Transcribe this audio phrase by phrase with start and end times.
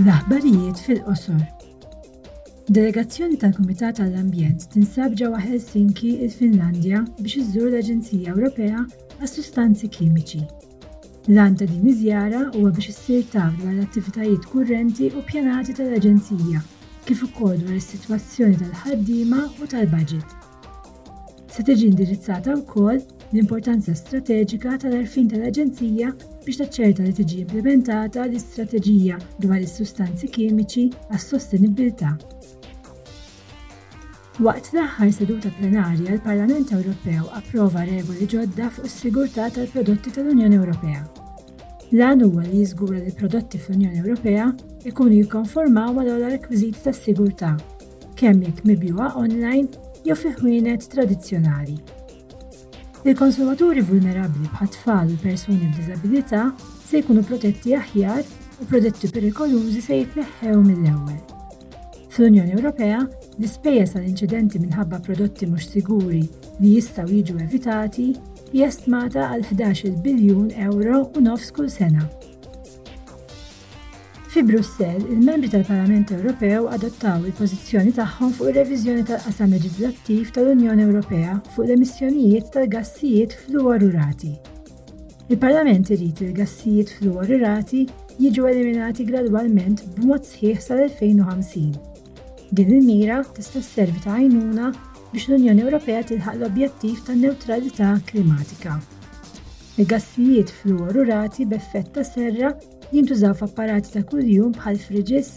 [0.00, 1.40] L-aħbarijiet fil-qosor.
[2.72, 8.84] Delegazzjoni tal-Kumitat tal-Ambjent tinsab ġewwa Helsinki il-Finlandja biex iżżur l-Aġenzija Ewropea
[9.18, 10.40] għas sustanzi kimiċi.
[11.34, 16.64] L-għan ta' din iżjara huwa biex issir taf dwar l-attivitajiet kurrenti u pjanati tal-Aġenzija
[17.04, 20.28] kif ukoll dwar is-sitwazzjoni tal-ħaddiema u tal-budget.
[21.52, 23.02] Se tiġi indirizzata wkoll
[23.32, 26.08] l-importanza strateġika tal-arfin tal-Aġenzija
[26.44, 32.10] biex taċċerta li tiġi implementata l-istrateġija dwar is-sustanzi kimiċi għas-sostenibilità.
[34.42, 41.04] Waqt l-aħħar seduta plenarja, l-Parlament Ewropew approva regoli ġodda fuq is-sigurtà tal-prodotti tal-Unjoni Ewropea.
[41.92, 44.48] L-għan huwa li jiżgura li prodotti fl-Unjoni Ewropea
[44.90, 47.54] ikunu jikkonformaw għal għal rekwiżiti tas-sigurtà,
[48.18, 49.68] kemm jekk mibjuha online
[50.06, 51.78] jew fi ħwienet tradizzjonali.
[53.08, 56.42] Il-konsumaturi vulnerabli bħat-tfal u persuni b'diżabilità
[56.84, 58.20] se jkunu protetti aħjar
[58.60, 61.16] u protetti perikolużi se jitneħħew mill-ewwel.
[62.12, 62.98] Fl-Unjoni Ewropea,
[63.38, 66.20] l-ispejjeż għal inċidenti minħabba prodotti mhux siguri
[66.60, 68.10] li jistgħu jiġu evitati
[68.52, 72.04] hija stmata għal 11 biljun euro u nofs kull sena.
[74.32, 81.64] Fi Brussell, il-membri tal-Parlament Ewropew adottaw il-pożizzjoni tagħhom fuq ir-reviżjoni tal-qasam leġislattiv tal-Unjoni Ewropea fuq
[81.64, 84.30] l-emissjonijiet tal-gassijiet fluorurati.
[85.34, 87.82] Il-Parlament irid il-gassijiet fluorurati
[88.22, 91.76] jiġu eliminati gradwalment b'mod sħiħ sal-2050.
[92.54, 94.70] Din il-mira tista' sservi ta' għajnuna
[95.10, 98.78] biex l-Unjoni Ewropea tilħaq l-objettiv ta' neutralità klimatika.
[99.82, 102.54] Il-gassijiet fluorurati b'effett ta' serra
[102.94, 105.28] jintużaw f'apparati ta' kuljum bħal friġis,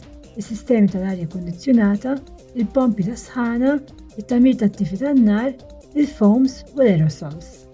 [0.41, 2.15] is-sistemi tal-arja kondizzjonata,
[2.57, 3.75] il-pompi ta' sħana,
[4.17, 5.53] it-tamir tat tifi tan-nar,
[5.93, 7.72] il-foams u l-aerosols.